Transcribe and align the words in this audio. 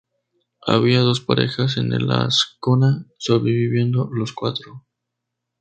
Había 0.65 1.01
dos 1.01 1.19
parejas 1.21 1.77
en 1.77 1.93
el 1.93 2.09
Ascona, 2.09 3.05
sobreviviendo 3.19 4.09
los 4.11 4.33
cuatro. 4.33 4.83